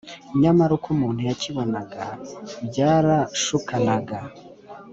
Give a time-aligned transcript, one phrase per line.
[0.41, 2.03] nyamara uko umuntu yakibonaga
[2.67, 4.17] byarashukanaga